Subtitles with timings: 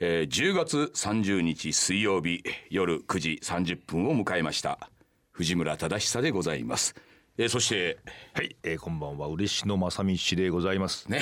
[0.00, 4.90] えー10月30日水曜日夜9時30分を迎えました。
[5.32, 6.94] 藤村忠久でございます、
[7.36, 7.98] えーそして
[8.32, 9.26] はい、えー、こんばんは。
[9.26, 11.10] 嬉野正道でございます。
[11.10, 11.20] ね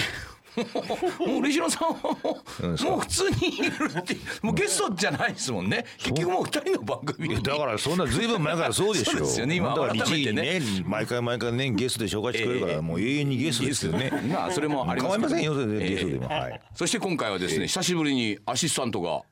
[1.18, 9.12] もう嬉野さんはもう普通にいるってもうゲストじゃないですもんね結局もう二人の番組にだからそんなずいぶん前からそうでしょ。
[9.12, 14.10] そうですよね今だから改めてね律儀に毎回毎回ねゲストで紹介してくれるから、ええもう永遠にゲストですよね。
[14.32, 16.28] まあそれもありますけど構いませんよゲストでも。
[16.28, 16.60] はい。
[16.74, 19.22] そして今回はですね久しぶりにアシスタントが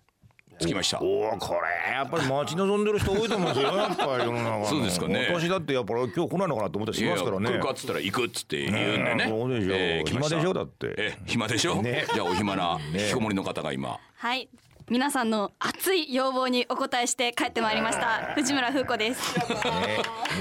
[0.59, 1.00] つきました。
[1.02, 1.54] おおこ
[1.89, 4.67] れやっぱり待ち望んでる人多いと思うんですよ やっぱり世の中の。
[4.67, 5.26] そうですかね。
[5.31, 7.50] 私だってやっぱり今日来ないのかなと思ったりしますからね。
[7.50, 9.26] いや来るかっつったら行くっつって言うんでね。
[9.29, 10.04] そうでしょ。
[10.04, 10.36] 来ました。
[10.36, 10.86] 暇でしょだって。
[10.89, 11.82] ええ暇でしょ？
[11.82, 12.04] ね。
[12.12, 13.98] じゃあお暇な引きこもりの方が今。
[14.17, 14.48] はい
[14.90, 18.32] 皆さんの熱い要望にお答えして帰ってまいりました。
[18.34, 19.38] 藤村風子です。
[19.38, 19.44] ね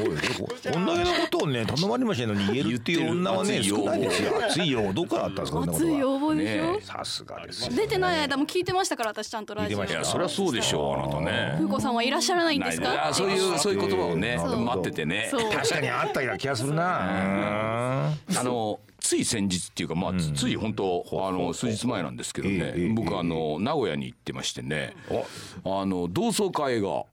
[0.03, 4.37] もうこんだけのことをね頼まれましたのに言えるっていう女はね少ないですよ。
[4.45, 4.91] 熱いよ。
[4.91, 5.97] どっからあったんですか熱いは。
[5.97, 7.73] 要望でしょ、ねさすがですよ。
[7.73, 9.79] 出てない間も聞いてましたから私ちゃんとラジオ。
[9.79, 11.53] 聞いてましたいやそりゃそうでしょうあなたね。
[11.59, 13.07] 風子さんはいらっしゃらないんですか？
[13.07, 15.31] あそういうそういう言葉をね待っててね。
[15.31, 18.09] 確かにあったような気がするな。
[18.09, 22.55] あのつい先日っていうかまあつつい本当あの数日前なんですけどね。
[22.57, 24.95] ええ僕あの名古屋に行ってましてね。
[25.65, 25.85] あ。
[25.85, 27.03] の同窓会が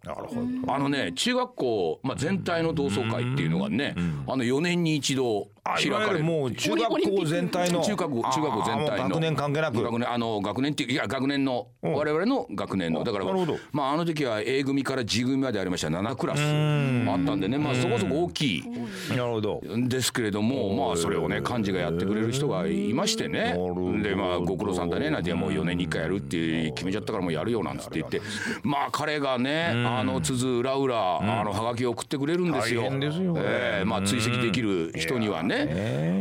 [0.69, 3.95] あのね中学校まあ全体の同窓会っていうのがね
[4.29, 6.25] あの4年に一度開かれる。
[6.25, 7.83] もう中学校全体の。
[7.83, 9.09] 中学校中学校全体の。
[9.09, 9.83] 学年関係なく。
[9.83, 11.93] 学年あの学年っていういや学年のうん。
[11.95, 13.05] 我々の学年の。
[13.05, 13.25] だから
[13.73, 15.89] まああの時は A 組から G 組までありました。
[15.89, 17.59] 7クラスあったんでね。
[17.59, 18.65] まあそこそこ大きい。
[19.11, 19.61] なるほど。
[19.77, 23.55] んですけれどもまあそれをね幹事がやってくれる人がいましてね。
[24.03, 28.21] でまあご苦労さんだねなんてもう4年に1回やるって決めちゃったからもうやるよなんつって言って。
[28.63, 32.83] まあ彼がねあのつづ裏裏あのハガキを送ってくれるんですよ。
[32.83, 35.50] 大変ですよこれええまあ追跡できる人にはね。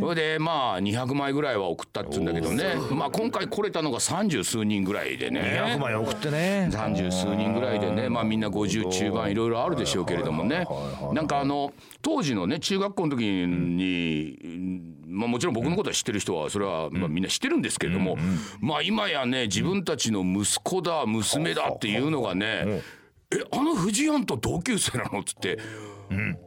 [0.02, 2.76] それでまあ200枚ぐらいは送ったっつうんだけどね。
[2.92, 5.62] まあ今回来れたのが30数人ぐらいでね。
[5.64, 6.70] 200枚送ってね。
[6.72, 8.10] 三十数人ぐらいでね。
[8.10, 10.66] まあみんな50中盤いろいろあるでしょうけれどもね。
[11.14, 18.18] なんかあの当時のね中学校の時に、まあ、もちろん僕のことは知ってる人はそれはまあみんな知ってるんですけれども、
[18.60, 22.82] まあ今やね自分たちの息子だ娘だっていうのがね
[23.32, 25.60] 「えあの藤井庵と同級生なの?」っつって。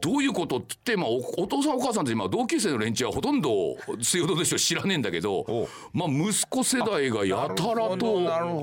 [0.01, 5.45] どういうことって言って、まあ、おお父さんお母さんって今同級生の連中はほとんど水曜どうでしょう知らねえんだけど、
[5.93, 7.97] まあ、息子世代がやたらと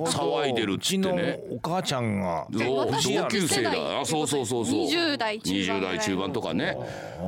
[0.06, 1.40] 騒いでるっつってね。
[1.40, 4.00] うちのお母ちゃんがそう私同級生だ。
[4.00, 4.74] あそうそうそうそう。
[4.86, 5.80] 20代中盤。
[5.80, 6.66] 20代中盤とかね。
[6.66, 6.80] だか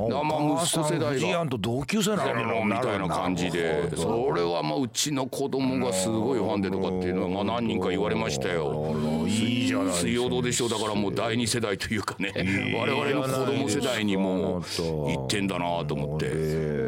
[0.09, 3.89] らまあ息子世代が同級生なのみたいな感じで。
[3.95, 8.95] それはまあうちの子供がすごいファンでとかっていうのはまあ何人か言われましたよ。
[9.27, 10.01] いいじゃないですか。
[10.03, 10.69] 水曜どうでしょう。
[10.69, 12.31] だからもう第二世代というかね。
[12.75, 16.25] 我々の子供世代にも行ってんだなと思って。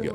[0.04, 0.12] いや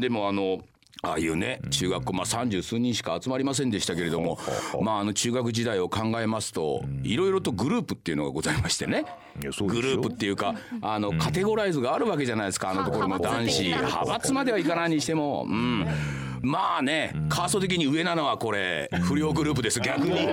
[0.00, 0.60] でもあの
[1.02, 4.38] ああいうね中学校まあ三十数人しか集まりませんでしたけれども
[4.80, 9.04] まああの中学時代を考えますといろいろとグループっていうのがございましてね。
[9.40, 13.64] グループっていうかあのカテゴライズがあるわけじゃないですかあのところの男子。
[13.64, 15.44] 派閥まではいかないにしても。
[15.48, 15.86] うん
[16.44, 20.28] まあねカースト的に上なのはこれ不良グループです逆に。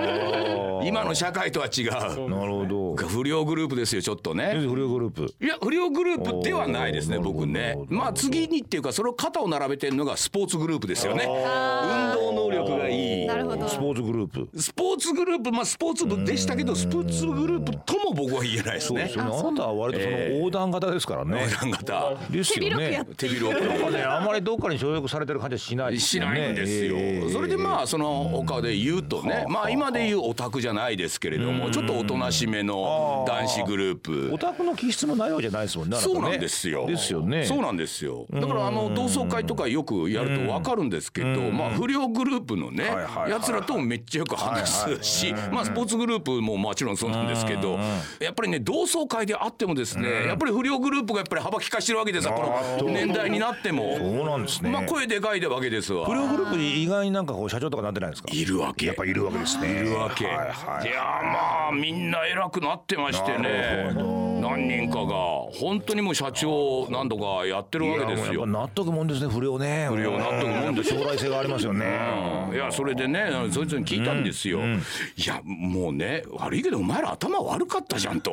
[0.84, 1.90] 今の社会とは違う。
[2.28, 2.96] なるほど。
[2.96, 4.54] 不良グループですよちょっとね。
[4.56, 5.34] 不良グループ？
[5.40, 7.78] いや不良グループではないですね僕ね。
[7.88, 11.24] まあ次にっていうかそれを肩を並べてるのがスポーツグループですよね。
[11.24, 13.26] 運動能力がいい。
[13.26, 14.60] なるほどスポーツグループ。
[14.60, 19.02] スポーツグループまあスポーツ部でしたけどスポーツグループとも僕は言えないですね。
[19.02, 19.30] そうですよね。
[19.38, 21.42] あなたは割とその横断型ですからね。
[21.42, 22.16] 横断型。
[22.30, 23.04] ですよね。
[23.16, 23.60] 手広く
[23.92, 27.30] ねあんまりどっかに所属されてる感じはしないしないんですよ、ええ。
[27.30, 34.30] それでまあその他で言うとね、まあ今で言うオタクじゃないですけれどもちょっとおとなしめの男子グループ。
[34.32, 36.86] オタクの気質の内容じゃないですもんねそうなんですよ。
[36.86, 37.44] ですよね。
[37.44, 38.26] そうなんですよ。
[38.30, 43.30] だからあの同窓会とかよくやるとわかるんですけど、まあ不良グループのねはいはいはい。
[43.30, 47.78] 奴らともめっちゃよく話すし、まあスポーツグループももちろんそうなんですけど、
[48.20, 52.32] やっぱりね同窓会であってもですね、やっぱり不良グループがやっぱり幅利かしてるわけですよ。
[52.32, 53.96] この年代になっても。
[53.98, 54.70] そうなんですね。
[54.70, 56.06] まあ声でかいわけですわ。
[56.06, 58.28] 不良グループ意外になんかこう社長とかなってないですか？
[58.32, 58.86] いるわけ。
[58.86, 60.26] やっぱいるわけですねいるわけ。
[60.26, 65.14] はいはいいやまあみんな偉くなってましてね何人かが
[65.54, 68.44] 本当にもう社長何度かやってるわけですよ。
[68.44, 69.88] 納得もんですね不良ね。
[69.88, 71.86] 不良納得もんで将来性がありますよね。
[72.52, 78.32] いやそれでねそいつに聞いたんですよ、いやもうね悪いけどお前ら頭悪かったじゃんと。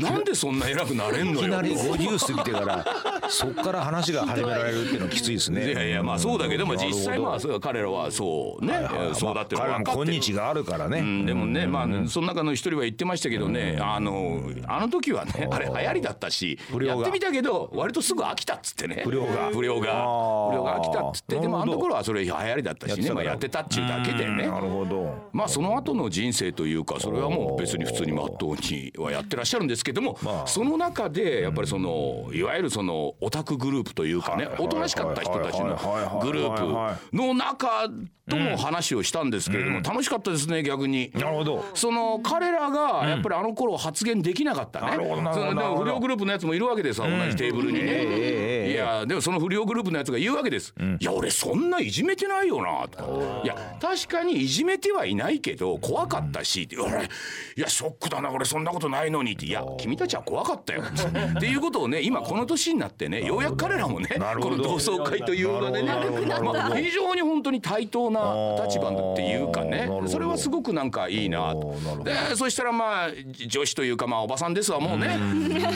[0.00, 1.40] なんでそんな偉くなれんのよ。
[1.40, 2.86] いきなり50過ぎてから
[3.28, 5.72] そっから話が始められるっていうのはきついですね。
[5.72, 8.74] いやいやまあそうだけども実際まあ彼らはそうね、
[9.14, 10.14] そうだって彼らも分かってる。
[10.14, 19.02] 今日があるからね、うんでもねまあその中の一人は言ってましたけどねあのあの時はねあれ流行りだったしやってみたけど割とすぐ飽きたっつってね。
[19.04, 19.50] 不良が。
[19.52, 19.86] 不良が。
[20.50, 21.38] 不良が飽きたっつって。
[21.38, 23.10] でもあの頃はそれ流行りだったしね。
[23.10, 24.46] まあやってたっちゅうだけでね。
[24.46, 25.28] なるほど。
[25.32, 30.46] まあその後の人生というかそれはもう別に普通にまっとうにはやってらっしゃるんですけどもまあ。
[30.46, 37.88] その中でやっぱりそのいわゆるそのオタクグループというかねおとなしかった人たちのグループの中
[38.28, 41.12] とも話をしたんですけれども楽しかったですね逆に。
[41.14, 41.64] なるほど。
[41.74, 44.96] その彼らがやっぱりあの頃発言できなかったね。
[45.08, 48.70] でも不良グループのやつもいるわけですわ同じテーブルにね。
[48.70, 50.74] いやでもその不良グループのやつが言うわけです。
[51.00, 53.42] いや俺そんないじめてないよなとか。
[53.44, 57.04] いや確かにいじめてはいないけど怖かったしって俺
[57.56, 59.46] いやショックだな俺そんなことないのにって。
[59.46, 60.82] いや君たちは怖かったよ。
[60.82, 64.08] っていうことをね今この年になってね ようやく彼らもね
[64.40, 65.92] この同窓会という場でね
[66.82, 71.54] 非常に本当に対等な立場っていうかねそれはすごくなんかいいな
[72.04, 73.08] でそしたらまあ
[73.46, 75.18] 女子というかまあおばさんですわもうね。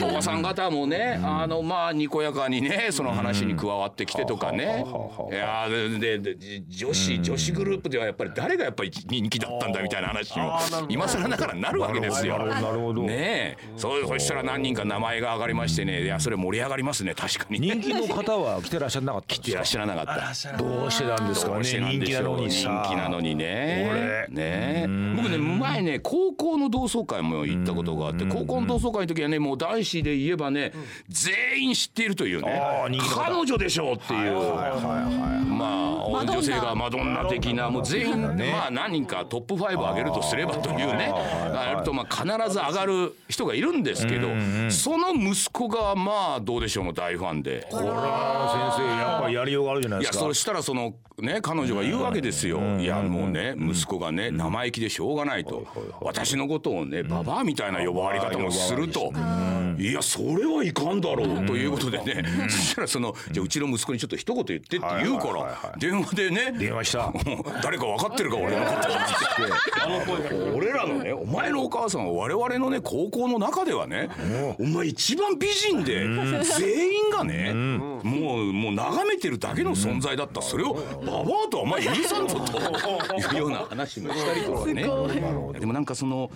[0.01, 4.85] おばさん方もねあのまあにこやかにねその話に加わってきてとかね。
[5.31, 10.59] いやーででで女子女子グループではやっぱり誰がやっぱり人気だったんだみたいな話も
[10.89, 12.37] 今更ながらなるわけですよ。
[12.45, 13.57] なるほどねえ。
[13.77, 16.03] そうそしたら何人か名前が上がりましてね。
[16.03, 17.59] いやそれ盛り上がりますね確かに。
[17.59, 17.75] ね。
[17.75, 19.51] 人気の方は来てらっしゃらなかったんですか？
[19.51, 20.57] いらっしゃらなかった。
[20.57, 22.83] どうしてなんですかね人気なのにさ。
[22.85, 24.25] 人気なのにね。
[24.27, 30.73] こね僕ね前ね高校の同窓会も行ったことがあって高校の同窓会の時はねもう男子で言えばね
[31.07, 32.61] 全員知っているというね
[33.13, 34.33] 彼女でしょうっていう。
[35.61, 38.51] まあ女性がマドンナ的なもう全員ね。
[38.51, 44.27] まあ何人かトップ5上げるとすればというねあるとまあ必ず上がる人がいるんですけど
[44.69, 47.67] その息子がまあどうでしょうの大ファンで。
[47.71, 50.25] これは先生やっぱりやりようがあるじゃないいですか。
[50.25, 52.59] やそしたらそのね彼女が言うわけですよ。
[52.79, 55.65] いやもうね息子がね生意気でしょうがないと。
[56.01, 59.00] 私のことをねババアみたいな呼ばわり方もすると
[59.77, 62.23] いやそれはいかんだろうということでね。
[62.49, 67.11] そしたらそのじゃあうちの息子にちょっと一言言ってって言うからはい電話でね電話した。
[67.63, 74.09] 誰か分かってるか俺のことって 俺らのねお前のお母さんは我々のね高校の中ではね
[74.59, 76.07] お前一番美人で
[76.57, 80.41] 全員がねもうもう眺めてるだけの存在だった。
[80.41, 80.81] それをバ
[81.11, 82.59] バアとはお前許さんぞと。
[83.31, 84.83] いうような話もしたりとかね。
[85.59, 86.29] でもなんかその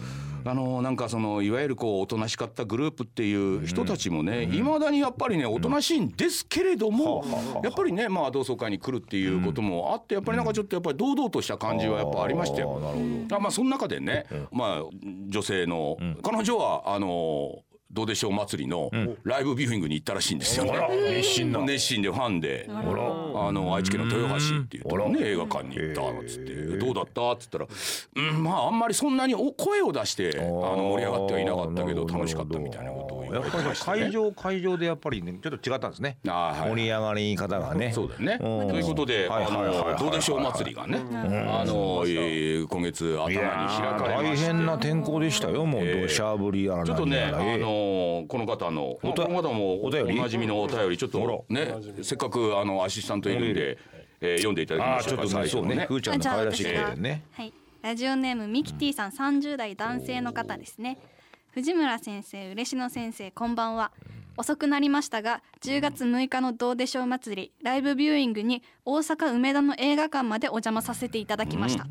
[0.48, 7.26] あのなんかそのいわゆるこうおとなしかったグループっていう人たちもねいまだにやっぱりねおとなしいんですけれども
[7.64, 12.80] やっぱりねまあ同窓会に来るっていうこともあってやっぱりなんかちょっとやっぱり堂々とした感じはやっぱありましたよ。
[13.32, 14.84] あまあその中でねまあ
[15.28, 17.64] 女性の彼女はあの
[17.96, 18.92] どうでしょう祭りの
[19.24, 20.66] ライブビューイングに行ったらしいんですよ。
[20.66, 20.74] ね。
[21.14, 21.62] 熱心な。
[21.62, 22.70] 熱心でファンで。
[22.70, 26.56] あの愛知県の豊橋っていうところね映画館に行ったっつって。
[26.78, 27.68] どうだったっつったら
[28.16, 33.64] うんまああんまりそんなにお声を出してあの盛り上がってはいなかったけど楽しかったみたいなことを言やっぱり
[34.06, 34.12] 会。
[34.12, 36.18] 場会場でやっぱりねちょっと違ったんですね。
[36.28, 36.70] あーはい。
[36.70, 37.92] 盛り上がり方がね。
[37.92, 38.38] そうだよね。
[38.42, 38.68] うん。
[38.70, 44.46] ということで、あのどうでしょう祭りがね、あのえー今月頭にい開かれまして。
[44.48, 50.16] 変な天候でしたよもう土砂降りやらちょっとね、あのこの方の、まあこの方もおお便り？
[50.20, 53.78] なじみのお便り、ちょっとね、せっかくあのアシスタントいるんで、
[54.22, 55.24] えー読んでいただきあましょうか。
[55.24, 55.68] あちょっとね最初のね。
[55.68, 55.96] そうねふ。
[55.96, 57.24] ーちゃんの可愛らしい声でね。
[57.32, 60.98] はい、ラジオネームミキティさん30代男性の方ですね
[61.56, 63.94] 藤村先生嬉野先生こんばんは。
[64.36, 71.88] 遅くなりましたが10月6日のどうでしょう祭りライブビューイングに大阪梅田の映画館までお邪魔させていただきました。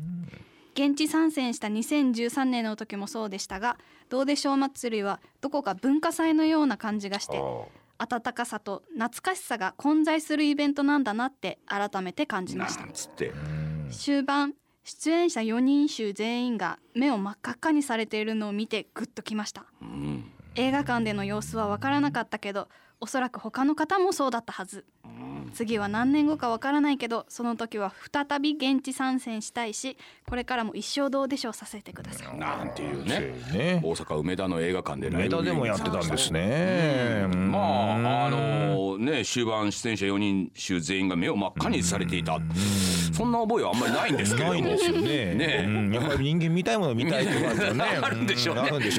[0.75, 7.41] 現地参戦した2013年の時もそうでしたがどうでしょう祭りはどこか文化祭のような感じがして
[7.97, 12.85] 温かさと懐かしさが混在するイベントなんだなって改めて感じました。
[13.89, 14.53] 終盤
[14.85, 19.65] 出演者4人衆全員が目を真っ赤っかにされているのを見てグッときました。
[19.81, 20.31] うん。
[20.53, 22.69] 映画館での様子は分からなかったけど
[23.05, 24.83] おそらく他の方もそうだったはず。
[25.53, 29.95] 次は何年後か分からないけどその時は再び現地参戦したいし
[30.27, 32.37] これからも一生どうでしょうさせてください。
[32.37, 33.19] なんていうね。
[33.53, 33.81] ね。
[33.83, 37.27] 大阪梅田の映画館でライブ梅田でもやってたんですね。
[37.29, 42.39] まああのね終盤出演者4人衆全員が目を真っ赤にされていた。
[43.13, 44.61] そんな覚えはあんまりないんですけれども。
[44.61, 45.35] ないんですよね。
[45.35, 45.63] ね。
[45.67, 45.93] うん。
[45.93, 47.83] やっぱり人間見たいもの見たいってことですよね。
[48.01, 48.49] あるんでし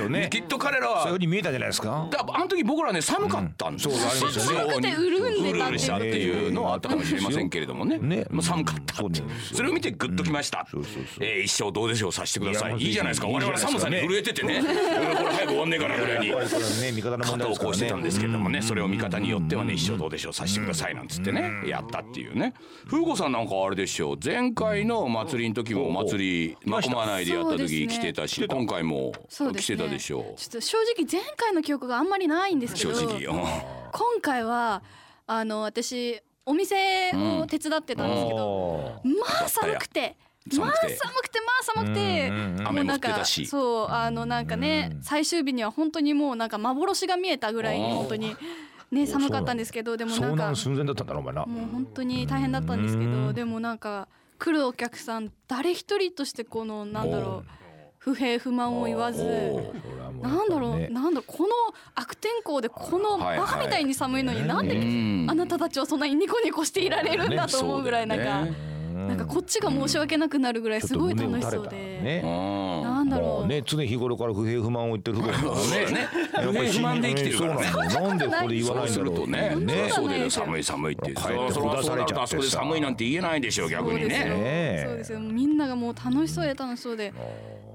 [0.01, 1.03] ょうねきっと彼らは。
[1.03, 2.09] そういうふうに見えたんじゃないですか？
[2.11, 4.59] だあの時僕らね寒かったんですよ、うんそうありますよね。
[4.61, 7.99] 寒くてうるんでたっていううるうるしたっていうのはあったかもしれませんけれどもね。
[7.99, 8.26] ね。
[8.31, 9.23] まあ、寒かったって。
[9.53, 11.05] それを見てグッときました、そうそうそう。
[11.21, 12.73] えー一生どうでしょうさせてください。
[12.73, 13.29] いやいいじゃないですか。
[13.29, 14.61] 我々寒さに震えててね。
[14.61, 18.62] これ早く終わんねえかなぐらいに肩をこうしてたんですけれどもね。
[18.62, 21.50] それを味方によってはね一生どうでしょうさせてくださいなんつってね。
[21.67, 22.55] やったっていうね。
[22.91, 24.19] 風子さんなんかあれでしょょう。
[24.23, 32.95] 前回のお祭りの時もお祭りまこまないでやった時来てたし今回も来てたでしょちょっと正直前回の記憶があんまりないんですけど。
[32.95, 33.25] 正直。
[33.26, 34.83] うん今回は
[35.26, 40.17] あの私お店を手伝ってたんですけど、まあ寒くて。
[40.57, 40.91] まあ寒
[41.23, 42.75] くてまあ寒くてうんうんうん。
[42.76, 48.37] もうなんかそうあのなんかね最終日には本当にもうなんか幻が見えたぐらいに本当に
[48.93, 51.35] ね寒かったんですけどでもなんか寸前だったんだろお前。
[51.35, 53.26] なもう本当に大変だったんですけうん。
[53.26, 54.07] どでもなんか
[54.38, 57.65] 来るお客さん誰一人としてこのなんだろう
[58.07, 59.75] 不平不満を言わずお
[60.23, 61.49] なんだろう、ねなんだろうこの
[61.97, 65.27] 悪天候でこのはいバカみたいに寒いのになんでうん。
[65.29, 68.55] あなたたちはそんなにニコニコしていられるんだと思うぐらいなんか、ね。
[69.09, 72.83] なんかこっちが申し訳なくなるぐらいすごい楽しそうで、ねうん。
[72.85, 75.87] なんだろう、ね常日頃から不平不満を言ってる 不平不満ね。
[75.91, 76.09] ね。
[76.33, 77.65] 不平不満で生きてるからね。
[77.65, 79.75] そうなんだよなんでここで言わそうすないんだろうね。
[79.75, 82.23] ねそうで寒い寒いって帰ってそうそうほだされちゃってさ。
[82.23, 84.35] あそこで寒いなんて言えないでしょ逆にそうですよ。
[84.35, 85.19] ねねそうですよ。
[85.19, 87.13] みんながもう楽しそうで楽しそうで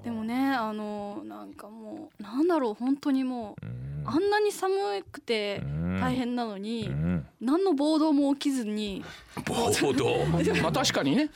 [0.03, 3.65] でもねあのなんかもうなんだろう本当にもう
[4.05, 4.73] あんなに寒
[5.11, 5.61] くて
[5.99, 7.25] 大変なのにうん。
[7.39, 9.03] 何の暴動も起きずに。
[9.45, 10.25] 暴動？
[10.61, 11.29] まあ確かにね。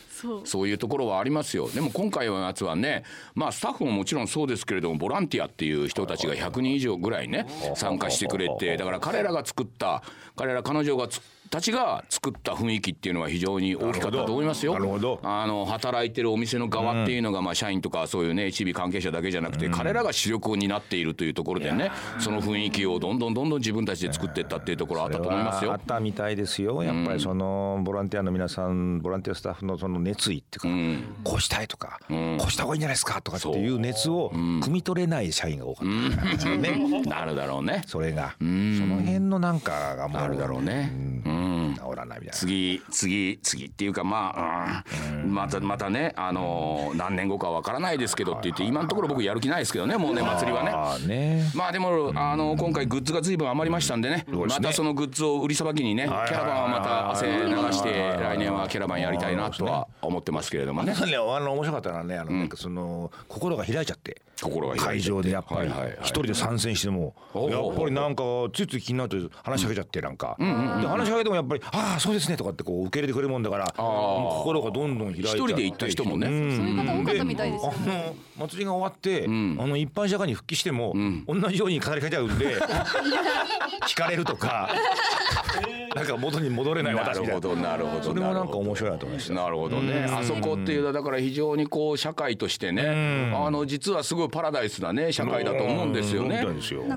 [0.44, 0.68] そう。
[0.68, 1.70] いうところはありますよ。
[1.70, 3.04] でも今回のやつはね
[3.34, 7.46] まあスタッフももちろんそうですけれどもボランティアっていう人たちが100人以上ぐらいね
[7.76, 10.04] 参加してくれてだから彼らが作った
[10.36, 14.74] 彼ら彼女がつたちが作った雰囲気っていうのは非常に大きかったと思いますよ。
[14.74, 15.20] なるほど。
[15.24, 25.72] あの働いてるお店の側っていうのがまあ社員とかそういうね HB 関係者だけじゃなくて彼らが主力を担っているというところでねその雰囲気をどんどんどんどん自分たちで作っていったっていうところあったと思いますよ。
[25.72, 25.80] あっ。
[25.86, 26.84] たみたいですよ。
[26.84, 36.50] やっぱりそのボランティアの皆さんボランティアスタッフのその熱意っていうか、こうしたいとか、こうした方がいいんじゃないですかとかっていう熱を汲み取れない社員が多かった。
[36.56, 37.84] ね、 なるだろうね。
[37.86, 40.92] それが、その辺のなんかがもうなるだろうね。
[41.26, 41.35] うん
[41.76, 42.34] 治らないみたいな。
[42.34, 44.84] 次次次っていうかまあ、
[45.24, 45.34] うん。
[45.34, 51.08] またまたねあのー何年後かわからないですけどって言って今のところ僕やる気ないですけどねもうね祭りはね。
[51.08, 54.64] ねまあでもあの今回グッズが随分余りましたんでねそうですね。
[54.64, 57.90] またそのグッズを売りさばきにねキはいャラバンはまた汗流して
[58.20, 60.94] 来年はキャラバンやりたいなとは思ってますけれどもね。
[60.94, 65.72] ね、あの面白かったのはねあのなんかその心が開いちゃって心が会場でやっぱり。
[66.02, 70.36] 一人で参戦してもやっぱりなんかついつい気になって話しかけちゃってなんか。
[70.40, 76.28] で話しかけてもやっぱり「ああそうですね」とかってこう受け入れてくれるもんだからもう心がどんどん開いて一人で行った人もね。
[76.28, 76.56] ん。
[76.56, 78.16] そういう方多かったみたいですよあの
[78.48, 80.94] 祭りが終わって、あの一般社会に復帰しても、
[81.28, 82.58] 同じように語りかけちゃうんで
[83.88, 84.70] 聞かれるとか
[85.96, 87.40] なんか元に戻れないな私みたいな。
[87.40, 89.34] るほどなるほどそれもなんか面白いなと思いました。
[89.34, 90.08] なるほどね。
[90.12, 96.46] あそこっていうのはだから非常にこう社会としてねあの実はすごいパラダイスなね社会だと思うんですよね。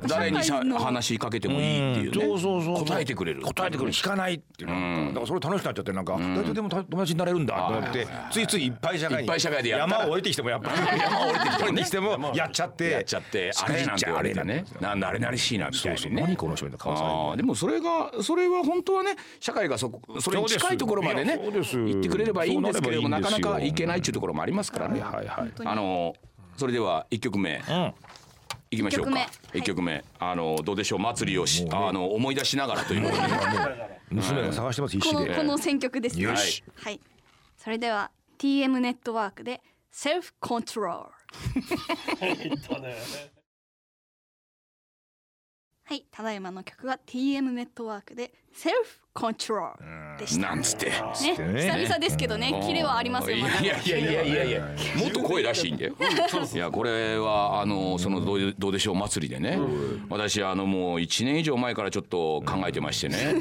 [0.09, 2.27] 誰にしゃ社会の話しかけてもいいっていうね。
[2.27, 2.85] そうそうそう。
[2.85, 3.43] 答えてくれる。
[3.43, 3.93] 答えてくれる。
[3.93, 5.09] 聞かないっていう。
[5.09, 10.01] だからそれ楽しくなっちゃってなんか大体でも友達になれるんだと思ってついついいっぱい社会にいっぱい社会でやったら。
[10.01, 10.99] 山を降りてきてもやっぱり。
[10.99, 12.91] 山を降りてきてにしてもやっちゃって。
[12.91, 14.65] やっちゃってあれなんて言われてね。
[14.81, 16.09] なんだあれなりしいなみたそそういう。
[16.11, 25.01] にね何この人みたいな顔さでもそれがそれは本当はね社会がそこそれに近いところまでね行ってくれればいいんですけれどもなかなか行けないっていうところもありますからね。
[25.01, 26.15] はいはいあの
[26.57, 27.63] それでは一曲目。
[27.69, 27.95] うん。
[28.71, 29.11] いきましょうか。
[29.11, 29.61] 一曲目。
[29.61, 30.05] 一曲目。
[30.19, 33.09] あのどうでしょう祭りをしあの思い出しながらという。
[33.09, 33.23] ことで
[34.11, 36.23] 娘が探してますこのこの選曲ですね。
[36.23, 36.65] よし。
[36.75, 37.01] はい。
[37.57, 39.61] それでは TM ネットワークで
[39.93, 41.07] Self Control
[45.89, 46.05] はい。
[46.11, 48.73] ただいまの曲は TM ネットワークで Self
[49.15, 49.73] Control
[50.17, 50.49] でした。
[50.49, 50.87] なんつって。
[50.87, 50.93] ね。
[51.53, 51.63] ね。
[51.63, 55.95] 久々ですけどねキレはありますよいやいやいやいやいやもっと声出していいんだよ。
[56.55, 59.59] いやこれはあのそのどうどうでしょう祭りでね。
[60.09, 63.35] 私あのもう1年以上前からちょっと考えてましてね。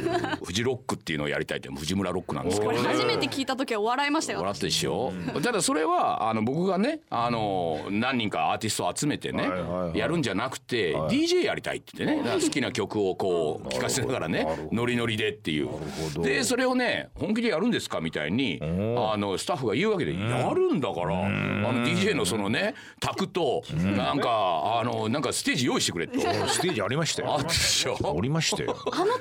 [0.43, 2.73] フジロックっていうのをやりたいって藤村ロックなんですけど。
[2.73, 9.49] 初めて聞いた時は笑いましたよ笑ったでしょ、ただそれはあの僕がねあの何人かアーティストを集めてね、
[9.93, 12.41] やるんじゃなくて、DJ やりたいって言ってね。
[12.41, 15.69] 好きな曲をこう聴かせながらねノリノリでっていう。
[16.15, 16.21] ど。
[16.23, 26.19] でそれをね本気でやるんですかみたいにあのスタッフが言うわけで、やるんだからあの DJ のそのね卓となんかあのなんかステージ用意してくれと。
[26.19, 27.33] ステージありましたよ。
[27.33, 27.97] あったでしょ。
[28.01, 28.75] おりましたよ。
[28.91, 29.13] あのため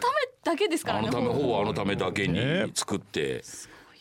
[0.43, 2.41] だけですからねあのため方はあのためだけに
[2.75, 3.45] 作って。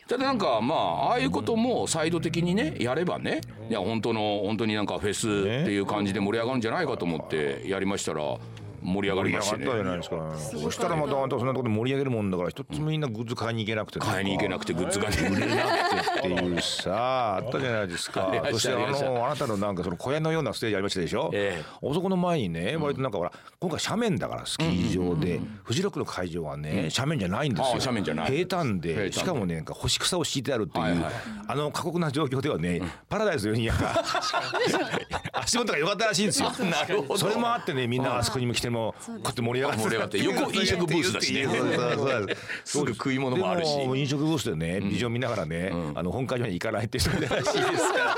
[0.07, 8.37] ただなんかまあああいうこともサイド的にねやればねいや本当の本当になんかフェスっていう感じで盛り上がるんじゃないかと思ってやりましたら
[8.85, 9.65] 盛り上がりましてね。
[9.65, 10.61] 盛り上がったじゃないですか。
[10.61, 14.25] そしたらまたあんたそんなところで盛り上げるもんだから一つみんなグッズ買いに行けなくて買い。
[14.25, 18.31] に行けなくてグッズがね売れなくてっていうさあったじゃないですか。
[18.51, 21.63] そしてあのあなたのなんかその小屋のようなステージありましたでしょ、ええ。
[21.63, 27.65] あそこの前にね割となんかほら今回斜面だからスキー場でフジロックの会場はね斜面じゃないんですよ。
[27.75, 28.31] あ斜面じゃない。
[28.31, 28.95] 平坦平坦で。
[28.95, 31.13] でしかもねなんか干し草を敷いてあるっていう、はいはい。
[31.47, 33.69] あの過酷な状況ではね、パラダイスのように
[35.33, 36.51] 足元が良かったらしいんですよ。
[36.65, 37.17] なるほど。
[37.17, 41.45] それもあってねみんなあそこにも来てもこうやって盛り上がって盛り上がって横飲食ブースだしね。
[41.45, 42.79] そうそうそうす。
[42.83, 43.77] ぐ食い物もあるし。
[43.77, 47.93] でも飲食ブースでねビジョン見ながらね、あの本会場に行かないって人もいるらしいです。
[47.93, 48.15] から。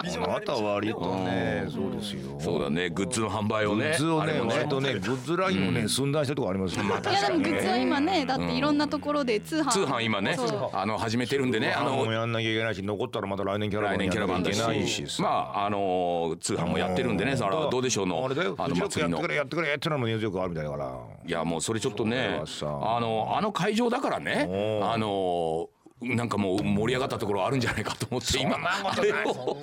[0.00, 2.38] あとは割とね、そうですよ。
[2.38, 2.90] そうだね。
[2.90, 6.84] グッズの販売をねグッズをねあれも割とねグッズラインもね寸断してるとこありますよ。
[6.84, 9.70] いやでもグッズは今ねだっていろんなところで通販。
[9.70, 10.36] 通販今ね
[10.72, 15.06] あの始めてるんでねああののやんなきゃいけないし残ったらまた来年キャラバ来年ンやんキャラバンだなきゃいけないし。
[15.06, 15.22] し。
[15.22, 18.24] まああの通販もやってるんでねそれはどうでしょうの。
[18.24, 18.80] あれだよあのの。
[18.80, 20.98] やってくれやってくれってのも根強くあるみたいだから。
[21.26, 24.48] いやもうそれちょっとねあのあの会場だからね
[24.82, 25.68] あの
[26.02, 28.56] なんかもう盛り上がったところあるんじゃないかと思って今。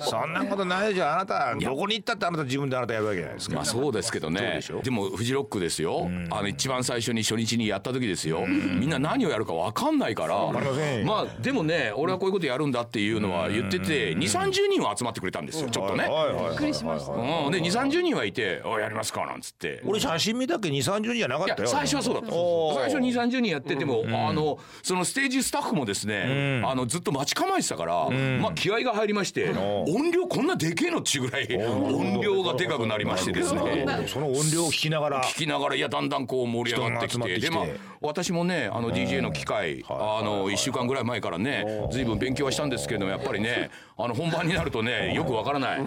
[0.00, 0.64] そんなこと。
[0.64, 3.56] ないじゃんあなたどこに行ったってあなた自分であなたやるわけじゃないですか。
[3.56, 4.60] まあそうですけどね。
[4.82, 6.10] でもフジロックですよ。
[6.30, 8.46] あの一番最初に初日にやった時ですよ。
[8.46, 10.36] みんな何をやるか分かんないから。
[10.52, 11.06] かりませんよ。
[11.06, 16.04] まあでもね俺はこういうことやるんだっていうのは言ってて2 3 0人は集まってくれたんですよちょっとね。
[16.04, 17.12] はいはいはいびっくりしました。
[17.12, 17.16] う
[17.48, 19.82] ん、で2 3 0人はいて「おいやりますか」なんつって。
[19.84, 21.58] 俺写真見たっけ？2 3 0人じゃなかったよ。
[21.58, 26.27] いや最初はそうだった最初2 3 0人やってても、あのそのステージスタッフもですね、
[26.64, 33.86] あのずっと待ち構えてたから、まあ気合が入りまして、音量こんなでけえのっちゅうぐらい音量がでかくなりましてですね。
[34.06, 37.48] その音量を聞きながら聞きながらいやだんだんこう盛り上がってきててきて。
[37.48, 37.64] でまあ
[38.00, 45.80] 私もねあの DJ の機会あの1週間ぐらい前からね随分勉強はしたんですけれどもやっぱりね あの本番になるとねよくわからない。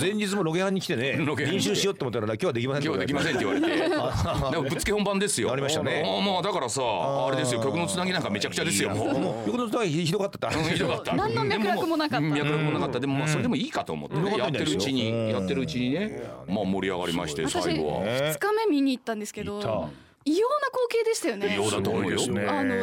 [0.00, 3.66] 前日もロケハンに来てね 練習しようって思ったら今日はできません今日はできませんって言われて。
[4.50, 5.52] でもぶっつけ本番ですよ。
[5.52, 6.02] ありましたね。
[6.06, 9.18] あまあだからさあれですよ曲のつなぎなんかめちゃくちゃですよもう。
[9.18, 11.14] もう横のひどかったってうんひどかった。
[11.14, 12.26] 何の脈絡もなかった。
[12.26, 13.00] でも脈絡もなかった。
[13.00, 14.16] でもまあそれでもいいかと思って。
[14.16, 16.22] ねやってるうちにやってるうちにね。
[16.46, 18.04] まあ盛り上がりまして私最後は。
[18.04, 19.90] 2日目見に行ったんですけど
[20.24, 21.52] 異様な光景でしたよね。
[21.52, 22.18] 異様だと思うよ。
[22.48, 22.74] あの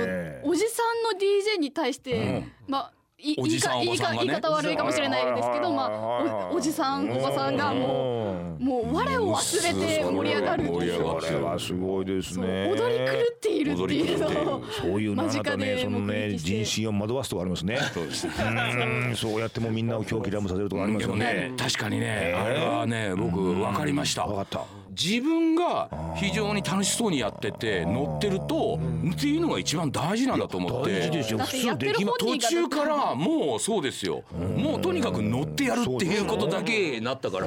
[0.43, 4.27] おじさんの DJ に対して、まあいおじさん言いかおばさんがね。
[4.27, 12.69] 言い方悪いかもしれないですけど、まあおおじさんおばさんがもうもう我を忘れて盛り上がる盛り上がこれはすごいですね。
[12.69, 14.19] 踊り狂っているっていう。
[14.19, 17.79] のをそういうのあ間近なたねでそのね人心を惑わすとこありますね。
[17.93, 19.15] そうですうん。
[19.15, 21.49] そうやってもみんなを狂気乱舞させるとこありまですもよね。
[21.49, 24.25] ね確かにねあれはね僕分かりました。
[24.25, 28.79] 分かった自分が非常に楽しそうにやってて乗ってると
[29.11, 30.91] っていうのが一番大事なんだと思って。
[30.93, 31.39] 大事ですよ。
[31.39, 34.23] だってやってる本途中からもうそうですよ。
[34.57, 37.45] もうとにかく乗ってやるっていうことだけになったから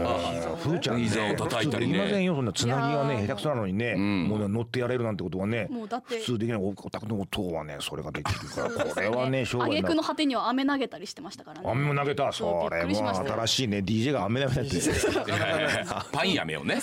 [0.56, 0.78] ふー。
[0.80, 3.94] ちゃんね膝を叩いたり普通できませんねよそんなつなぎがね下手くそなのにね。
[3.94, 6.18] もうね乗ってやれるなんてことはねもうだって。
[6.18, 11.70] 普通できないお宅の音はねそれができるからこれはね商売な挙句の果てには飴投げたりしてましたからね。
[11.70, 12.32] 飴も投げた。
[12.32, 14.70] それも新しいね DJ が飴投げたって
[16.12, 16.80] パン飴をね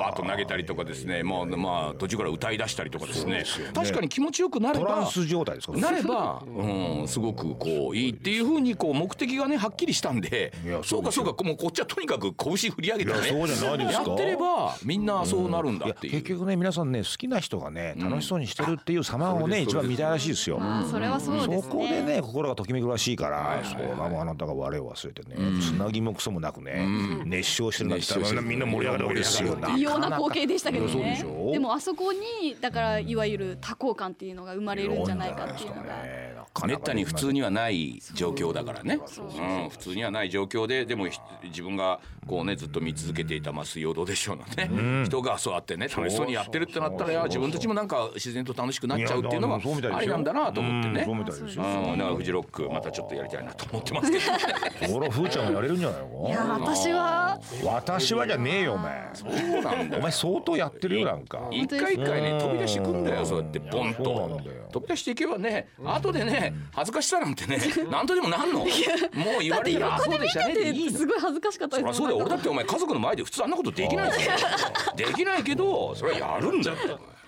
[0.00, 1.22] バーッと投げたりとかですね。
[1.22, 3.44] まあまあ途中から歌い出したりとかですね。
[3.74, 5.74] 確かに気持ちよくなればトランス状態ですか？
[5.74, 10.52] らなれば、 うん、すごくこういいっていうふうにこう目的がねはっきりしたんで。
[10.64, 13.18] いやそうかそうかもうこっちはとにかく拳振り上げてね。
[13.30, 16.12] いやってればみんなそうなるんだっていう。
[16.14, 20.60] 結局ね皆さんね好きな人がね楽しそうにしてるっていう様をね一番見たいらしいですよ。
[20.90, 21.60] それはそうですね。
[21.60, 26.86] そこでね心がときめくらしいから、それはもうあなたが我を忘れてね、つなぎもクソもなくね、
[27.24, 29.56] 熱唱してるなんてみんな盛り上がるわけですよ。
[29.90, 31.24] 異様な光景でしたけどね。
[31.52, 36.30] でもあそこにだからいわゆる多幸感っていうのが生まれるんじゃないかっていうのが。
[36.66, 51.02] めったに普通にはない状況だからね、うん、普通にはない状況ででもひ自分がこうねずっと見続けていた「まあ、水曜どうでしょう」のね、人がそうやってね楽しそうにやってるってなったら自分たちもなんか自然と楽しくなっちゃうっていうのがそうみたいですよありなんだなと思ってね。
[51.04, 51.62] そうみたいですよ。
[51.64, 54.24] うん、だからフジロックまたちょっとやりたいなと思ってますけど。
[54.32, 56.28] ねほらふーちゃんもやれるんじゃないの？
[56.28, 57.40] いや私は。
[57.64, 59.10] 私はじゃねえよお前。
[59.14, 59.98] そうなんだよ。
[59.98, 61.48] お前相当やってるよなんか。
[61.50, 64.68] 一回一回ね飛び出してくんだよそうやってボンそうとなんだよ。
[64.72, 67.58] 飛び出していけばね後でね恥ずかしさなんてね
[67.90, 68.60] 何とでもなんの。
[68.60, 68.68] もう
[69.40, 70.98] 言われてあそうでしたねでいいの。
[70.98, 74.32] すごい恥ずかしかったです俺だってお前家族の前で普通あんなことできないですよ
[74.96, 76.76] できないけどそれはやるんだよ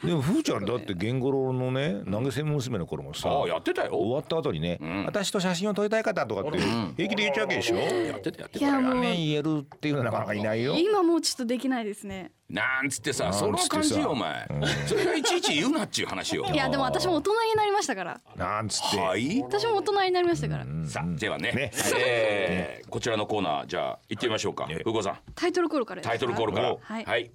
[0.05, 3.95] でもふーちゃんだってゲンゴロウのね投げ銭娘の頃もさああやってたよ。
[3.95, 8.65] 終わった後にね、私と写真を撮りたい方とかって平気で言っちゃうわけでしょ、やってたやってた。
[8.65, 9.01] いやもう。
[9.01, 10.75] ね言えるっていうのはなかなかいないよ。
[10.77, 12.33] 今もうちょっとできないですね。
[12.51, 13.81] なんつってさそのなんつってさ。
[13.81, 14.47] 感じよお前。
[14.87, 16.45] それがいちいち言うなっちゅう話よ。
[16.53, 18.21] いやでも私も大人になりましたから。
[18.37, 19.41] なんつって、はい。
[19.41, 20.67] 私も大人になりましたから。
[20.87, 21.53] さあではね。
[21.53, 21.71] ね。
[21.99, 24.67] えーこちらのコーナーじゃあ行ってみましょうか。
[24.67, 25.19] ふうこさん。
[25.35, 26.11] タイトルコールからですか？
[26.11, 26.77] タイトルコールから。
[26.79, 27.05] はい。
[27.05, 27.31] はい。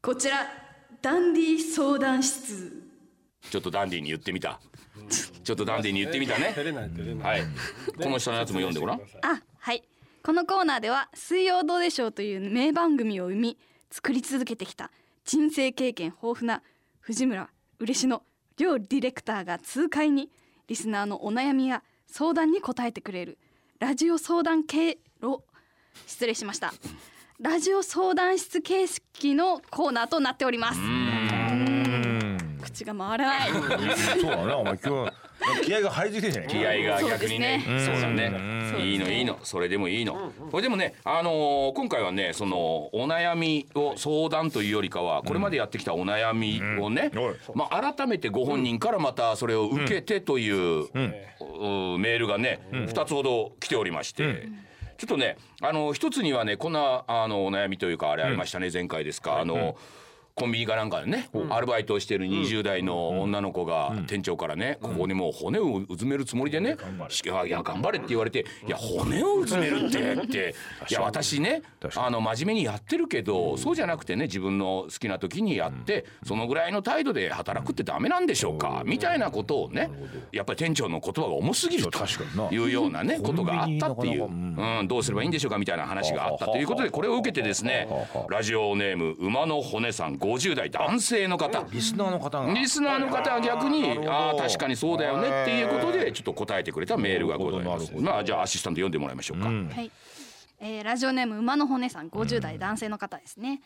[0.00, 0.46] こちら
[1.00, 2.72] ダンディ相談室。
[3.50, 4.60] ちょっとダンディーに言ってみた。
[5.44, 6.54] ちょっとダンディーに言ってみたね。
[7.22, 7.42] はい。
[8.02, 9.00] この下のやつも読んでごらん。
[9.22, 9.82] あはい。
[10.24, 13.58] このコーナーでは「水曜どうでしょう」という名番組を生み
[13.90, 14.90] 作り続けてきた
[15.24, 16.62] 人生経験豊富な
[17.00, 18.22] 藤村嬉野
[18.58, 20.30] 両ディレクターが痛快に
[20.66, 23.38] リスナーのお悩みや相談に答えてくれる
[23.78, 25.42] ラジオ相談経路。
[26.06, 26.74] 失礼しました
[27.40, 30.80] ラジオ相談室形式のコーナーとなっております。
[32.62, 33.50] 口が回らない。
[33.52, 36.80] そうだねお前今日気合が入りすぎてんじゃない？
[36.82, 37.62] 気合が逆にね。
[37.86, 38.32] そうだね。
[38.72, 38.90] そうですね。
[38.90, 39.08] いいの。
[39.12, 40.32] いいのそれでもいいの。
[40.50, 42.58] これでもねあのー今回はねその
[42.92, 47.12] お悩みを相談というよりかはこれまでやってきたお悩みをね
[47.54, 50.88] まあ改めてご本人からまたそれを受けてというう
[51.98, 54.48] メールがね2つほど来ておりまして
[54.98, 59.38] ちょっとねあの一つにはねこんなあのお悩みというかあれありましたね前回ですか。
[59.38, 59.76] あの
[60.38, 66.76] コンビニかなんかでね、アルバイトをしている20代の女の子が店長からね、ここにもう骨をうずめるつもりでね
[67.24, 70.54] 「いやいや頑張れ」って言われて「いや骨をうずめるって」って
[70.88, 71.62] 「いや私ね
[71.96, 79.90] あの真面目にやってるけどそうじゃなくてね自分の好きな時にやってそのぐらいの態度で働くってダメなんでしょうか」みたいなことをね
[80.32, 82.04] やっぱり店長の言葉が重すぎると
[82.54, 87.88] いうようなねことがあったっていう、うん、どうすればいいんでしょうかみたいな話があったということでこれを受けてですね
[88.28, 91.66] ラジオネーム馬の骨さん50代男性の方。
[91.70, 92.52] リスナーの方が。
[92.52, 95.42] リスナーの方は逆にああ確かにそうだよね。
[95.42, 97.92] っていうことでちょっと答えてくれたメールがございます。
[97.94, 99.90] まあじゃあアシスタント読んでもらいましょうか、はい、
[100.60, 103.62] えーラジオネーム馬の骨さん50代男性の方ですね、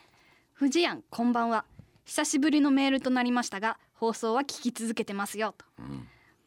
[0.53, 1.65] 藤やんこんばんは。
[2.05, 5.53] 久しぶりのメールとなりましたが放送は聞き続けてますよ。
[5.57, 5.65] と、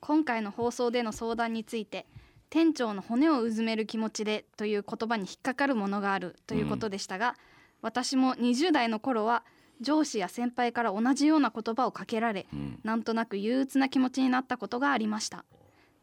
[0.00, 2.06] 今回の放送での相談について
[2.50, 7.36] 店長の骨をうずめる気持ちでという言葉に引っかかるものがあるということでしたが、
[7.82, 9.44] 私も20代の頃は
[9.80, 12.46] 上司や先輩から同じような言葉をかけられ、
[12.82, 15.44] なんとなく憂鬱な気持ちになったことがありました。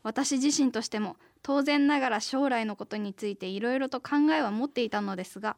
[0.03, 5.55] 私自身としても当然ながら将来のことについていろいろと考えは持っていたのですが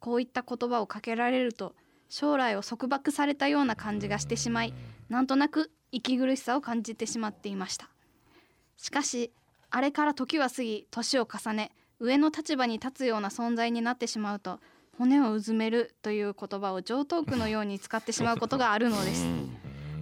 [0.00, 1.74] こういった言葉をかけられると
[2.08, 4.74] 将来を束縛されたような感じがしてしまい
[5.08, 7.88] なんとなく息苦しさを感じてしまっていました。
[8.76, 9.32] しかし
[9.70, 14.60] あれから時は過ぎ年を重ね上の立場に立つような存在になってしまうと
[14.98, 19.26] 骨をうずめるという言葉を常套句のように使ってしまうことがあるのです。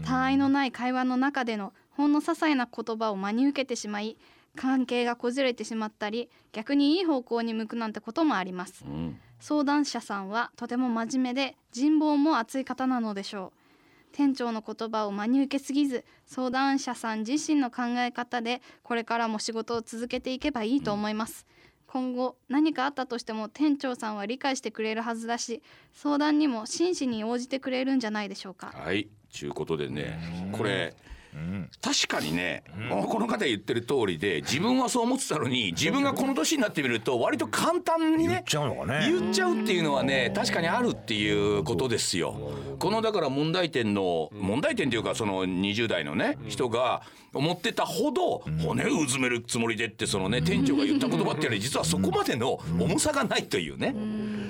[0.05, 4.17] 他愛のない会話の中でのほんの些細な言葉を真に受けてしまい
[4.57, 8.85] 関係がこじれてしまったり逆にいい方向に向くなんてこともあります。
[8.87, 9.19] うん。
[9.41, 13.59] 相談者さんはとても真面目で人望も厚い方なのでしょう。
[14.13, 21.47] 店長の言葉を真に受けすぎず相談者さん自身の考え方でこれからも仕事を続けていけばいいと思います、
[21.95, 28.73] 今後何かあったとしても店長さんは理解してくれるはずだし相談にも真摯に応じてくれるんじゃないでしょうか。
[28.75, 30.19] はいちゅうことでね
[30.51, 30.97] これ
[31.81, 32.65] 確かにね、
[33.09, 39.11] この方言ってる通りで自分はそう思ってたのに自分がこの年になってみると割と簡単にね言っちゃうのかね。
[39.11, 42.53] 言っちゃうっていうのはね確かにあるっていうことですよ。
[42.79, 53.95] このだから問題点の問題点というかその20代のね人が思ってたほど骨をうずめるつもりでってそのね店長が言った言葉っていうのは実はそこまでの重さがないというね。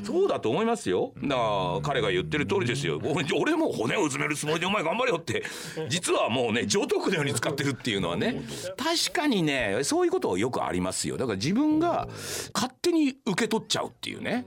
[0.04, 1.12] そうだと思いますよ。
[1.22, 3.00] だから彼が言ってる通りですよ。
[3.02, 5.42] 俺俺も骨をうずめるつもりでお前頑張れよって
[5.88, 8.42] 実はもうね上等句のように使ってるっていうのはね
[8.76, 11.16] 確かにねそういうことよくありますよ。
[11.16, 12.08] だから自分が
[12.52, 14.46] 勝手に受け取っちゃうっていうね。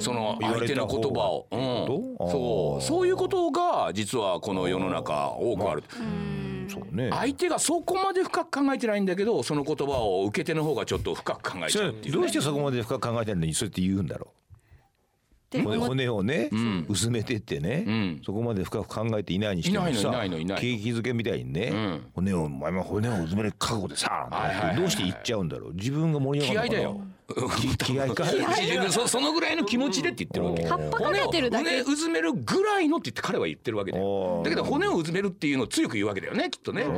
[0.00, 2.82] その相手の言葉を、うん、そう。
[2.82, 5.84] そういうことが実はこの世の中多くある。
[6.68, 7.10] そうね。
[7.12, 12.20] 相手がそこまで深く考えてないんだけどその言葉を受け手の方がちょっと深く考えちゃうっていう、ね。
[12.20, 13.68] どうしてそこまで深く考えてるのにそう？
[13.68, 14.32] やって言うんだろで
[15.52, 16.86] う骨骨をね、ん。
[16.88, 18.22] 薄めてってね、ん。
[18.24, 20.10] そこまで深く考えていないにしてもさ
[20.56, 22.06] 景気づけみたいにね、ん。
[22.14, 25.74] 骨をお前も骨を薄める覚悟でさ、はいはどうして言っちゃうんだろう。
[25.74, 27.04] 自分が盛り上がるのかな
[27.78, 28.24] 気合か。
[28.90, 30.66] そそのぐらいの気持ちでって言ってるわけ。
[30.66, 31.64] 葉っぱかけてるだけ。
[31.64, 34.04] 骨うずめるぐらいのって言って彼は言ってるわけだよ。
[34.04, 34.42] お。
[34.42, 36.84] ーだけど骨をうずめるっていうのを強く言うわけだよねきっとね。
[36.84, 36.90] おい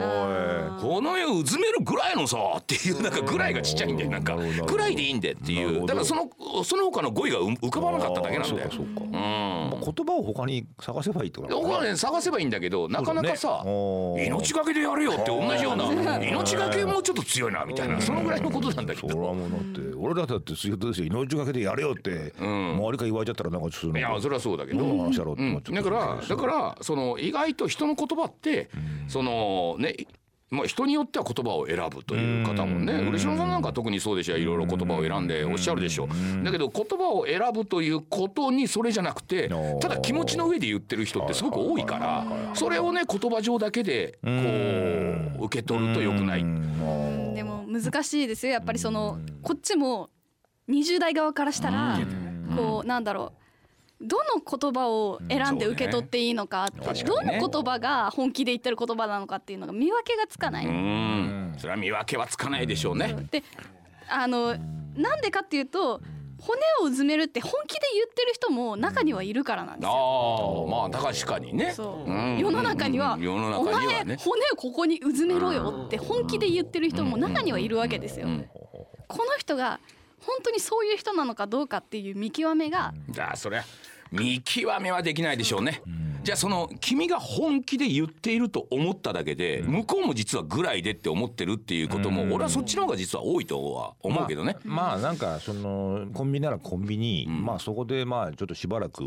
[0.81, 4.11] 骨をうずめるぐらいのさっていうなんかぐらいがちっちゃいんだよ。
[4.11, 5.87] なんかぐらいでいいんでっていう。
[5.87, 6.29] だからその
[6.65, 8.69] その他の語彙がう浮かばなかっただけなんだよ。
[8.69, 8.77] あー。
[8.77, 9.13] そうかそうか、うん。
[9.13, 14.27] まあ言葉を他に探せばいいってことね探せばいいんだけどなかなかさ、ね。
[14.27, 18.01] 命がけでやれよって同じような命がけもちょっと強いなみたいな。
[18.01, 19.21] そのぐらいのことなんだけそれど。
[19.23, 25.11] はもうだって俺らだって仕事ですよ命がけでやれよって、周りから言われちゃったらなんかちょっといやそれはそうだけど。
[25.11, 28.71] だからだからその意外と人の言葉って
[29.09, 29.97] そのね
[30.49, 36.45] まあ、人によっては言葉を選ぶという方もね嬉野さんなんか特にそうでしょいろいろ言葉を選んでおっしゃるでしょう。
[36.45, 44.31] だけど言葉を選ぶということにそれじゃなくてただ気持ちの上で言ってる人ってすごく多いからそれをね言葉上だけでこ
[45.43, 46.45] う受け取るとよくない。
[47.35, 48.53] でも難しいですよ。
[48.53, 50.11] やっぱりそのこっちも
[50.69, 51.99] 20代側からしたら
[52.57, 53.46] こうなんだろう
[54.01, 60.67] どの言葉を選んで受け取っていいのか,、うんねどの言葉が本気で言ってる言葉なのかっていうのが見分けがつかない。
[60.67, 63.17] うんそれは見分けはつかないでしょうね。
[63.31, 63.43] で
[64.09, 64.55] あの
[64.95, 66.01] なんでかっていうと
[66.39, 69.91] 骨をうずめるって本気で言ってる人も中にはいるからなんですよ。
[69.91, 71.73] ああまあ確かにね。
[71.73, 74.17] そううん世の中にはうん世のお中には前ね。
[74.21, 78.27] 骨をここにうずめろよって本気で言ってる人も中にはいるわけですよ。
[78.27, 78.47] うん
[79.09, 79.81] この人が
[80.21, 83.65] 本当にそういう人なのかどうかっていう見極めがじゃあそれは
[84.17, 85.83] 見極めはできないでしょうね。
[86.27, 94.57] じゃあその君が本気で言っていると思っただけで向こうも実はぐらいでって思ってるっていうことも俺はそっちの方が実は多いとは思うけどね。
[94.65, 99.05] まあ、まあなんかそのコンビニならコンビニ、まあそこでまあちょっとしばらく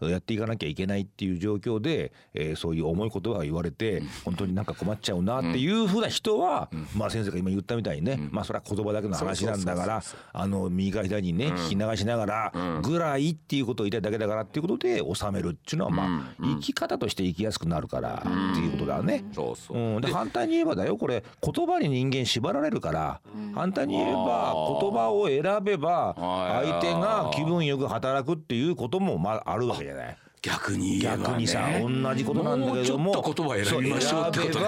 [0.00, 10.02] やっていかなきゃいけないっていう状況で、えーそういう重い言葉が言われて本当になんか困っちゃうなっていうふうな人は、まあ先生が今言ったみたいにね、まあそれは言葉だけの話なんだから
[10.32, 19.24] あの右から左にね聞き流しながらぐらいっていうことを言いたいだけだからっていうことで収めるっていうのはまあ生き方として生きやすくなるからっていうことだね。
[19.32, 19.76] そうそう。
[19.76, 23.20] うん、で反対に言えばだよこれ言葉に人間縛られるから、
[23.54, 30.16] 反対に言えば言葉を選べばはい相手が気分よく働くっていうこともまああるわけじゃない。
[30.46, 33.04] 逆に言えば、ね、逆にさ同じことなんだけども。
[33.06, 34.66] もうちょっと言葉選びましょうってことね。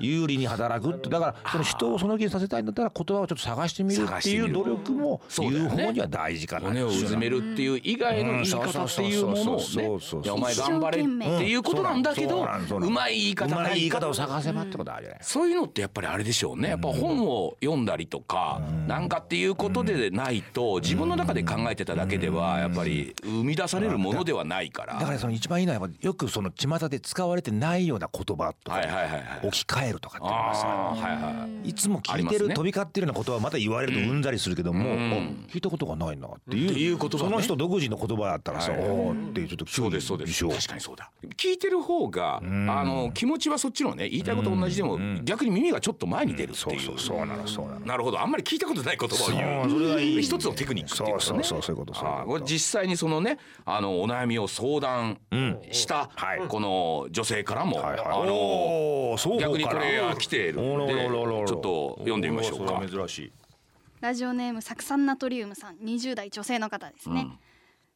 [0.00, 6.68] 有利に働くってだからその人をその気にさせたいんだったら言葉をちょっと探してみるっていう努力も言う方には大事かな。
[6.68, 11.04] 骨をうずめるっていう以外の言い方っていうものをそうねお前頑張れっ
[11.38, 15.20] ていうことなんだけどそうまい言い方うまい言い方を探せばってことあるじゃない。
[15.22, 25.10] そういうのってやっぱりあれでしょうねやっぱ本を読んだりとかなんかっていうことでないと自分の中で考えてただけではやっぱり生み出されるものではないかだから。
[25.10, 28.80] らその一番いいのはよくその巷で使われてないような言葉とか
[29.42, 31.74] 置き換えるとかっていうのがさはいはいい。
[31.74, 34.94] つも聞いてありますねる飛び交ってるような言葉をまた言われるとうんざりするけども、あ
[35.52, 37.18] 聞いたことがないなっていう言葉ね。
[37.18, 38.80] その人独自の言葉だったらさ、はい。
[38.82, 40.06] おーってちょっとそうです。
[40.06, 41.10] そうです確かにそうだ。
[41.36, 46.74] 聞いてる方があの気持ちはそっちのね言いたいこと同じでも逆に耳がちょっと前に出るってそう。
[46.74, 47.86] いそううそうなのそうなの。
[47.86, 48.20] なるほど。
[48.20, 50.22] あんまり聞いたことない言葉を言うそうそれがいい。
[50.22, 51.42] 一つのテクニックっていうことね。
[51.44, 55.20] そうそうそうそういうことそうこれ実際にそのねあのお悩みを相談
[55.70, 56.40] したはい。
[56.48, 58.00] この女性からも、はいはい。
[58.00, 62.82] あの逆にこれが来ているおんでちょっと読んでみましょうか。
[62.88, 63.32] 珍しい。
[64.00, 67.26] ラジオネーム酢酸ナトリウムさん20代女性の方ですね、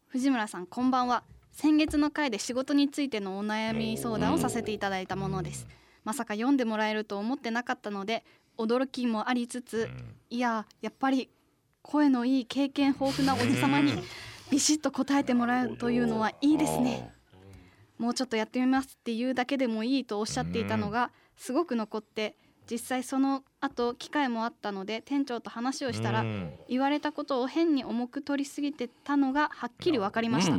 [0.06, 1.22] 藤村さんこんばんは。
[1.52, 5.66] 先月の回で仕事についてのお悩み相談をさせていただいたものです。
[6.04, 8.24] まさか読んでもらえると思ってなかったので
[8.56, 9.90] 驚きもありつつ
[10.30, 11.28] いややっぱり
[11.82, 13.92] 声のいい経験豊富なおじさまに
[14.50, 17.12] ビシッと答えてもらうというのはいいですね。
[17.98, 22.36] もうちょっとやってみますっていうだけでもいいとおっしゃっていたのがすごく残って
[22.70, 26.52] 実際その後機会もあったので店長と話をしたらうん。
[26.68, 30.54] 言われたことを変に重く取りすぎてたのがはっきり分かりました、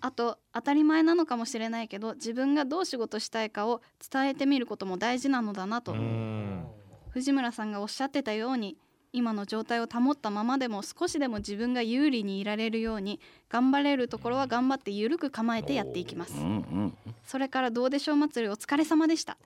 [0.00, 3.80] あと当たり前なのかもしれないけど自分がどう仕事したいかを
[4.12, 6.64] 伝えてみることも大事なのだなと、うん。
[7.10, 8.76] 藤村さんがおっしゃってたように
[9.14, 16.34] 今の状態を保ったままでも少しでも自分が有利にいられるように頑張れるところは頑張って緩く構えてやっていきます。
[16.34, 16.94] うんうん
[17.26, 18.16] それからどうでしょう？
[18.16, 19.38] 祭りお疲れ様でした。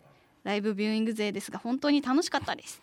[0.43, 2.81] ライブビューイング勢ですが本当に楽しかったです。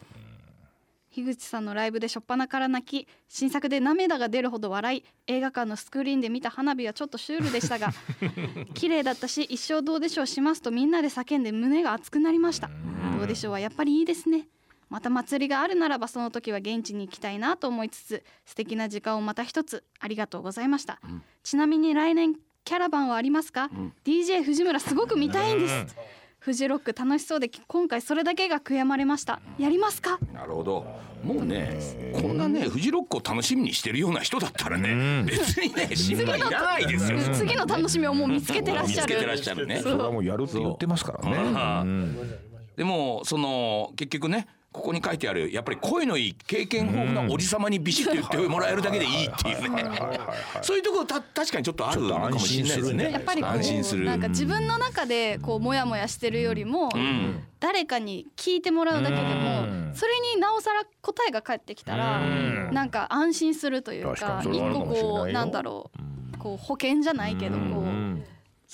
[1.11, 7.93] 樋口さんのライブで初っ端から泣き新作で涙が出るほど笑い映画館のスクリーンで見た花火はちょっとシュールでしたが
[8.75, 12.69] 綺麗だったし一生どうでしょうしますとみんなで叫んで胸が熱くなりました。
[13.17, 14.47] どうでしょうはやっぱりいいですね
[14.89, 19.83] また祭りがあるならばその時は現地に行きたいなと思いつつ素敵な時間をまた一つ。
[19.99, 20.99] ありがとうございました、
[21.43, 23.69] ちなみに来年キャラバンはありますか、
[24.03, 25.95] DJ 藤村すごく見たいんです、
[26.39, 29.41] フジロック楽しそうで今回それだけが悔やまれました。
[29.57, 30.19] やりますか？
[30.33, 30.85] なるほど。
[31.23, 31.79] もうね
[32.13, 37.19] こんなねフジロックを楽しみにしてるような人だったらね別にね心配いらないですよ。
[37.33, 39.07] 次の楽しみをもう見つけてらっしゃる。
[39.07, 39.79] 見つけてらっしゃるね。
[39.81, 41.35] それはもうやるって言ってますからね。
[41.35, 42.17] うん。
[42.77, 49.85] でもその結局ねここに書いてあるやっぱり声のいい経験豊富なおじさまにビシッと言ってもらえるだけでいいっていうね。
[50.61, 62.19] そういうところた確かにちょっとあるのかもしれないですねやっぱりこうなんか自分の中でこうモヤモヤしてるよりも、ん誰かに聞いてもらうだけでもそれになおさら答えが返ってきたら
[62.71, 67.85] なんか安心するという確か一個こうなんだろうこう保険じゃないけどこう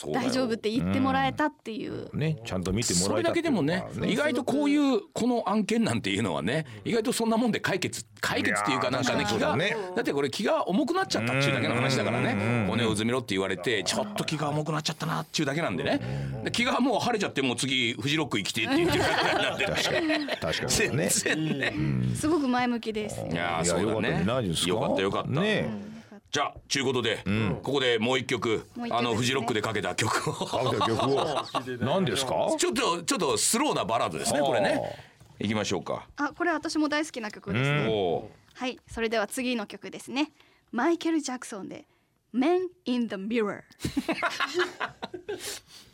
[0.07, 12.65] 大丈夫って言ってもらえたっていう、ねちゃんと見てもそれだらえたっていうのけでもねが意外とこういうこの案件なんていうのはね意外とそんなもんで解決解決っていうかなんかね気がねだってこれ気が重くなっちゃったっていうだけの話だからね。
[12.67, 15.99] 骨をうずめろって言われてちょっと気が重くなっちゃったなっていうだけなんでね。
[16.43, 20.07] で気がもう晴れちゃってもう次フジロック行きてって言ってる感じなんでね確かに。
[20.27, 21.09] 確かにね。
[21.09, 21.73] 全然ね。
[22.15, 24.25] すごく前向きです、いやそうだね。
[24.65, 25.29] よかったよかった。
[25.29, 25.90] ね
[26.31, 27.25] じゃあちゅうことで
[27.61, 30.33] ここでもう一曲あのフジロックでかけた曲を。
[30.33, 30.37] あ
[30.69, 31.25] じゃあ曲を。
[31.85, 34.81] 何ですかちょっとちょっとスローなバラードですねこれね。
[35.39, 36.07] いきましょうか。
[36.15, 40.31] あこれ私も大好きな曲ですね、はいそれでは次の曲ですね。
[40.71, 41.85] マイケル・ジャクソンで
[42.33, 43.63] 「Men in the Mirror」